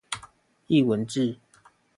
[0.67, 1.37] 藝文志